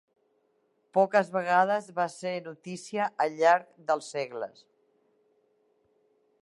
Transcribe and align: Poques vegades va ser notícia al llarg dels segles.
Poques 0.97 1.29
vegades 1.35 1.89
va 1.99 2.07
ser 2.13 2.31
notícia 2.47 3.11
al 3.27 3.37
llarg 3.43 3.69
dels 3.91 4.11
segles. 4.17 4.67